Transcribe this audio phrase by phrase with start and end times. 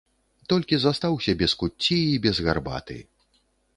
[0.53, 2.97] Толькі застаўся без куцці і без гарбаты.